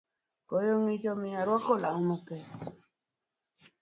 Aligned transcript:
Koyo 0.47 0.73
ng’ich 0.81 1.05
omiyo 1.11 1.37
arwako 1.41 1.73
law 1.83 1.97
mapek 2.07 2.47